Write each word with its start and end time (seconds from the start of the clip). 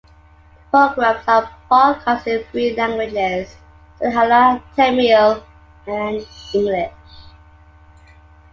The 0.71 0.87
programmes 0.95 1.23
are 1.27 1.51
broadcast 1.69 2.25
in 2.25 2.43
three 2.45 2.75
languages; 2.75 3.55
Sinhala, 4.01 4.59
Tamil, 4.75 5.43
and 5.85 6.25
English. 6.55 6.91